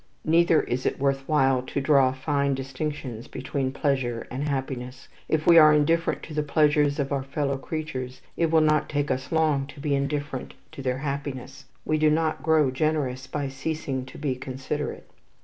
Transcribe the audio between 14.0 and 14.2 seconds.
to